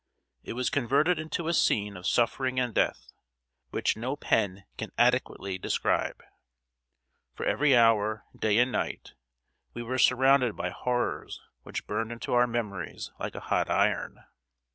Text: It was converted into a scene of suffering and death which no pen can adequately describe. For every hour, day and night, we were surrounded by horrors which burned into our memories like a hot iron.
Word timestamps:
It 0.43 0.53
was 0.53 0.71
converted 0.71 1.19
into 1.19 1.47
a 1.47 1.53
scene 1.53 1.95
of 1.95 2.07
suffering 2.07 2.59
and 2.59 2.73
death 2.73 3.11
which 3.69 3.95
no 3.95 4.15
pen 4.15 4.63
can 4.75 4.91
adequately 4.97 5.59
describe. 5.59 6.23
For 7.35 7.45
every 7.45 7.77
hour, 7.77 8.25
day 8.35 8.57
and 8.57 8.71
night, 8.71 9.13
we 9.75 9.83
were 9.83 9.99
surrounded 9.99 10.55
by 10.55 10.71
horrors 10.71 11.39
which 11.61 11.85
burned 11.85 12.11
into 12.11 12.33
our 12.33 12.47
memories 12.47 13.11
like 13.19 13.35
a 13.35 13.39
hot 13.41 13.69
iron. 13.69 14.23